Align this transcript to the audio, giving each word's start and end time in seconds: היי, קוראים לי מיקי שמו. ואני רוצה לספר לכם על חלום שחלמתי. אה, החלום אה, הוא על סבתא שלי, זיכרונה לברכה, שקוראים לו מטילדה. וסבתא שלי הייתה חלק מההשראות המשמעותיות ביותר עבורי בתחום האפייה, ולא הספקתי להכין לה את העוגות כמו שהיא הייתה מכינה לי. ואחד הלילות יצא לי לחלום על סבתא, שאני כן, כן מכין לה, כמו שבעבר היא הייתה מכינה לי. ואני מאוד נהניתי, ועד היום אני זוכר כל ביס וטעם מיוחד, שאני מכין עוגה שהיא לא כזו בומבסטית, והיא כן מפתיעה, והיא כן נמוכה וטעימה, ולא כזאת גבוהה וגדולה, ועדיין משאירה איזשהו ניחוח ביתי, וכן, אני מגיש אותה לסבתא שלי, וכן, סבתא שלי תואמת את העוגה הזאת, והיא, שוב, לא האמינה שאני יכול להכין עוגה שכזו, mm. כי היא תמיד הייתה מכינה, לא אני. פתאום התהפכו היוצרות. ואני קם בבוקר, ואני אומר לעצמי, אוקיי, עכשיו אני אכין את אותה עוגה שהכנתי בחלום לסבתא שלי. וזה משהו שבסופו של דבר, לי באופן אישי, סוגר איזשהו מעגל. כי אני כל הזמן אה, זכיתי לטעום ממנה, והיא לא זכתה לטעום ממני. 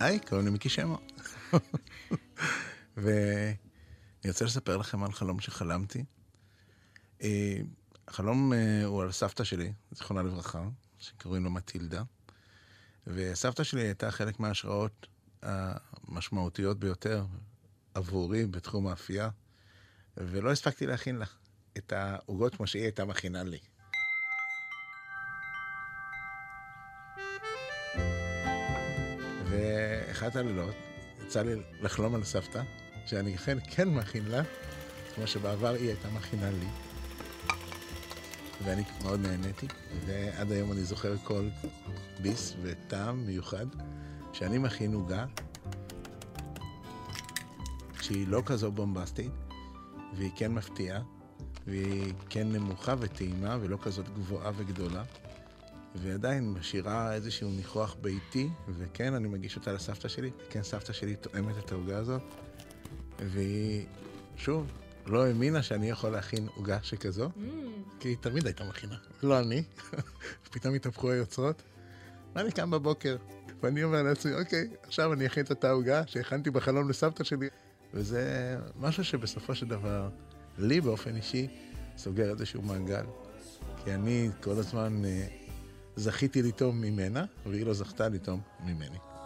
היי, 0.00 0.20
קוראים 0.20 0.46
לי 0.46 0.52
מיקי 0.52 0.68
שמו. 0.68 0.98
ואני 2.96 3.56
רוצה 4.28 4.44
לספר 4.44 4.76
לכם 4.76 5.04
על 5.04 5.12
חלום 5.12 5.40
שחלמתי. 5.40 6.04
אה, 7.22 7.58
החלום 8.08 8.52
אה, 8.52 8.84
הוא 8.84 9.02
על 9.02 9.12
סבתא 9.12 9.44
שלי, 9.44 9.72
זיכרונה 9.90 10.22
לברכה, 10.22 10.62
שקוראים 10.98 11.44
לו 11.44 11.50
מטילדה. 11.50 12.02
וסבתא 13.06 13.64
שלי 13.64 13.82
הייתה 13.82 14.10
חלק 14.10 14.40
מההשראות 14.40 15.06
המשמעותיות 15.42 16.78
ביותר 16.78 17.24
עבורי 17.94 18.46
בתחום 18.46 18.86
האפייה, 18.86 19.30
ולא 20.16 20.52
הספקתי 20.52 20.86
להכין 20.86 21.16
לה 21.16 21.26
את 21.78 21.92
העוגות 21.92 22.54
כמו 22.54 22.66
שהיא 22.66 22.82
הייתה 22.82 23.04
מכינה 23.04 23.42
לי. 23.42 23.58
ואחד 29.50 30.36
הלילות 30.36 30.74
יצא 31.26 31.42
לי 31.42 31.54
לחלום 31.80 32.14
על 32.14 32.24
סבתא, 32.24 32.62
שאני 33.06 33.38
כן, 33.38 33.58
כן 33.70 33.88
מכין 33.88 34.24
לה, 34.24 34.42
כמו 35.14 35.26
שבעבר 35.26 35.74
היא 35.74 35.88
הייתה 35.88 36.08
מכינה 36.10 36.50
לי. 36.50 36.66
ואני 38.64 38.82
מאוד 39.02 39.20
נהניתי, 39.20 39.66
ועד 40.06 40.52
היום 40.52 40.72
אני 40.72 40.84
זוכר 40.84 41.16
כל 41.24 41.48
ביס 42.22 42.54
וטעם 42.62 43.26
מיוחד, 43.26 43.66
שאני 44.32 44.58
מכין 44.58 44.92
עוגה 44.94 45.26
שהיא 48.00 48.28
לא 48.28 48.42
כזו 48.46 48.72
בומבסטית, 48.72 49.32
והיא 50.16 50.30
כן 50.36 50.52
מפתיעה, 50.52 51.00
והיא 51.66 52.12
כן 52.30 52.52
נמוכה 52.52 52.94
וטעימה, 52.98 53.56
ולא 53.60 53.78
כזאת 53.82 54.08
גבוהה 54.08 54.50
וגדולה, 54.56 55.02
ועדיין 55.94 56.52
משאירה 56.52 57.14
איזשהו 57.14 57.50
ניחוח 57.50 57.96
ביתי, 58.00 58.48
וכן, 58.68 59.14
אני 59.14 59.28
מגיש 59.28 59.56
אותה 59.56 59.72
לסבתא 59.72 60.08
שלי, 60.08 60.30
וכן, 60.48 60.62
סבתא 60.62 60.92
שלי 60.92 61.16
תואמת 61.16 61.58
את 61.58 61.72
העוגה 61.72 61.98
הזאת, 61.98 62.22
והיא, 63.18 63.86
שוב, 64.36 64.66
לא 65.06 65.26
האמינה 65.26 65.62
שאני 65.62 65.90
יכול 65.90 66.10
להכין 66.10 66.48
עוגה 66.54 66.78
שכזו, 66.82 67.26
mm. 67.26 67.40
כי 68.00 68.08
היא 68.08 68.16
תמיד 68.20 68.46
הייתה 68.46 68.64
מכינה, 68.64 68.96
לא 69.22 69.40
אני. 69.40 69.62
פתאום 70.52 70.74
התהפכו 70.74 71.10
היוצרות. 71.10 71.62
ואני 72.34 72.52
קם 72.52 72.70
בבוקר, 72.70 73.16
ואני 73.62 73.84
אומר 73.84 74.02
לעצמי, 74.02 74.34
אוקיי, 74.34 74.68
עכשיו 74.82 75.12
אני 75.12 75.26
אכין 75.26 75.44
את 75.44 75.50
אותה 75.50 75.70
עוגה 75.70 76.02
שהכנתי 76.06 76.50
בחלום 76.50 76.88
לסבתא 76.88 77.24
שלי. 77.24 77.48
וזה 77.94 78.56
משהו 78.76 79.04
שבסופו 79.04 79.54
של 79.54 79.66
דבר, 79.66 80.08
לי 80.58 80.80
באופן 80.80 81.16
אישי, 81.16 81.48
סוגר 81.96 82.30
איזשהו 82.30 82.62
מעגל. 82.62 83.04
כי 83.84 83.94
אני 83.94 84.30
כל 84.40 84.50
הזמן 84.50 85.04
אה, 85.04 85.26
זכיתי 85.98 86.42
לטעום 86.42 86.80
ממנה, 86.80 87.24
והיא 87.46 87.66
לא 87.66 87.74
זכתה 87.74 88.08
לטעום 88.08 88.40
ממני. 88.60 89.17